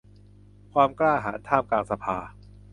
[0.73, 2.17] ความกล้าหาญท่ามกลางสภา